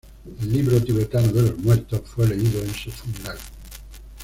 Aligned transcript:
El 0.41 0.51
"Libro 0.51 0.81
Tibetano 0.83 1.27
de 1.31 1.43
los 1.43 1.57
Muertos" 1.59 2.01
fue 2.05 2.27
leído 2.27 2.59
en 2.63 2.73
su 2.73 2.89
funeral. 2.89 3.37